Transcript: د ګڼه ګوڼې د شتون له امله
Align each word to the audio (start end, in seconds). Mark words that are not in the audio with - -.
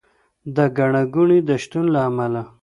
د 0.55 0.57
ګڼه 0.77 1.01
ګوڼې 1.13 1.39
د 1.47 1.49
شتون 1.63 1.85
له 1.93 1.99
امله 2.09 2.43